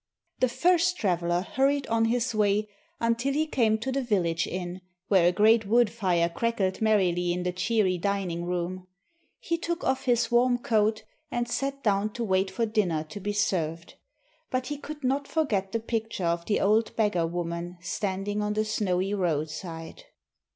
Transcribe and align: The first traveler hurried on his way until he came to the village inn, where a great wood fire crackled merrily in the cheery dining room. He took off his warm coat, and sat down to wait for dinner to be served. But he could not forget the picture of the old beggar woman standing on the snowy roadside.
The 0.39 0.49
first 0.49 0.97
traveler 0.97 1.41
hurried 1.41 1.85
on 1.85 2.05
his 2.05 2.33
way 2.33 2.67
until 2.99 3.33
he 3.33 3.45
came 3.45 3.77
to 3.77 3.91
the 3.91 4.01
village 4.01 4.47
inn, 4.47 4.81
where 5.09 5.27
a 5.27 5.31
great 5.31 5.67
wood 5.67 5.91
fire 5.91 6.27
crackled 6.27 6.81
merrily 6.81 7.31
in 7.31 7.43
the 7.43 7.51
cheery 7.51 7.99
dining 7.99 8.45
room. 8.45 8.87
He 9.37 9.59
took 9.59 9.83
off 9.83 10.05
his 10.05 10.31
warm 10.31 10.57
coat, 10.57 11.03
and 11.29 11.47
sat 11.47 11.83
down 11.83 12.13
to 12.13 12.23
wait 12.23 12.49
for 12.49 12.65
dinner 12.65 13.03
to 13.09 13.19
be 13.19 13.33
served. 13.33 13.93
But 14.49 14.65
he 14.69 14.79
could 14.79 15.03
not 15.03 15.27
forget 15.27 15.71
the 15.71 15.79
picture 15.79 16.25
of 16.25 16.45
the 16.45 16.59
old 16.61 16.95
beggar 16.95 17.27
woman 17.27 17.77
standing 17.79 18.41
on 18.41 18.53
the 18.53 18.65
snowy 18.65 19.13
roadside. 19.13 20.05